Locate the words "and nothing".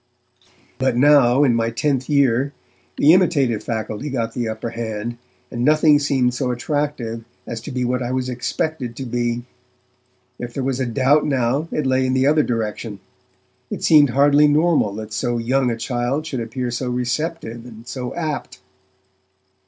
5.51-5.99